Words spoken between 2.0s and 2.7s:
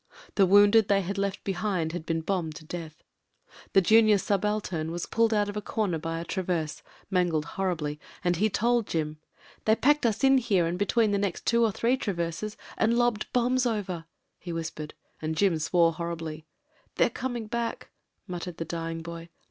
been bombed to